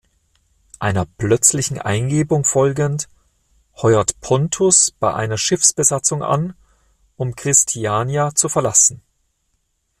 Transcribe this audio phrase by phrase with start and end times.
[0.79, 3.07] Einer plötzlichen Eingebung folgend
[3.83, 6.55] heuert Pontus bei einer Schiffsbesatzung an,
[7.17, 9.03] um Christiania zu verlassen.